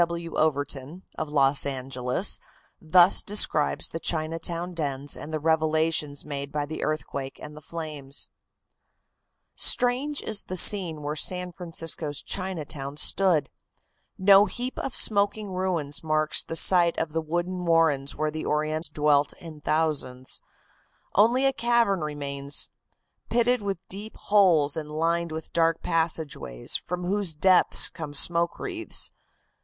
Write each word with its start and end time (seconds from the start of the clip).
W. 0.01 0.31
W. 0.31 0.41
Overton, 0.43 1.03
of 1.15 1.29
Los 1.29 1.63
Angeles, 1.63 2.39
thus 2.81 3.21
describes 3.21 3.89
the 3.89 3.99
Chinatown 3.99 4.73
dens 4.73 5.15
and 5.15 5.31
the 5.31 5.39
revelations 5.39 6.25
made 6.25 6.51
by 6.51 6.65
the 6.65 6.83
earthquake 6.83 7.39
and 7.39 7.55
the 7.55 7.61
flames: 7.61 8.27
"Strange 9.55 10.23
is 10.23 10.45
the 10.45 10.57
scene 10.57 11.03
where 11.03 11.15
San 11.15 11.51
Francisco's 11.51 12.23
Chinatown 12.23 12.97
stood. 12.97 13.47
No 14.17 14.45
heap 14.47 14.79
of 14.79 14.95
smoking 14.95 15.51
ruins 15.51 16.03
marks 16.03 16.43
the 16.43 16.55
site 16.55 16.97
of 16.97 17.11
the 17.13 17.21
wooden 17.21 17.63
warrens 17.63 18.15
where 18.15 18.31
the 18.31 18.43
Orientals 18.47 18.89
dwelt 18.89 19.33
in 19.33 19.61
thousands. 19.61 20.41
Only 21.13 21.45
a 21.45 21.53
cavern 21.53 21.99
remains, 21.99 22.69
pitted 23.29 23.61
with 23.61 23.77
deep 23.87 24.15
holes 24.17 24.75
and 24.75 24.89
lined 24.89 25.31
with 25.31 25.53
dark 25.53 25.83
passageways, 25.83 26.75
from 26.75 27.03
whose 27.03 27.35
depths 27.35 27.87
come 27.87 28.15
smoke 28.15 28.57
wreaths. 28.57 29.11